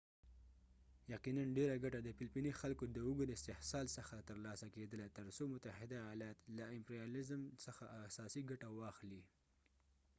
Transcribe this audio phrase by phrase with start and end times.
[1.13, 5.95] یقیناً ډیره ګټه د فلپیني خلکو د اوږد استحصال څخه ترلاسه کیدله تر څو متحده
[6.05, 9.21] ایالات له امپریالیزم څخه اساسي ګټه واخلي